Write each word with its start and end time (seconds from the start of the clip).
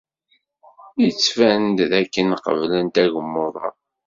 Yettban-d 1.03 1.77
dakken 1.91 2.29
qeblent 2.43 2.95
agmuḍ-a. 3.03 3.67